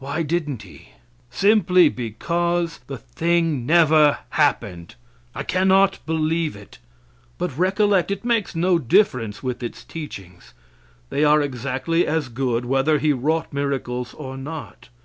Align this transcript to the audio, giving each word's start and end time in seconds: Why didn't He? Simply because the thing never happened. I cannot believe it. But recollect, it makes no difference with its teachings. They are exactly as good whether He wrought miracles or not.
Why 0.00 0.24
didn't 0.24 0.62
He? 0.64 0.88
Simply 1.30 1.88
because 1.88 2.80
the 2.88 2.98
thing 2.98 3.64
never 3.64 4.18
happened. 4.30 4.96
I 5.36 5.44
cannot 5.44 6.00
believe 6.04 6.56
it. 6.56 6.78
But 7.38 7.56
recollect, 7.56 8.10
it 8.10 8.24
makes 8.24 8.56
no 8.56 8.80
difference 8.80 9.40
with 9.40 9.62
its 9.62 9.84
teachings. 9.84 10.52
They 11.10 11.22
are 11.22 11.40
exactly 11.40 12.08
as 12.08 12.28
good 12.28 12.64
whether 12.64 12.98
He 12.98 13.12
wrought 13.12 13.52
miracles 13.52 14.14
or 14.14 14.36
not. 14.36 14.88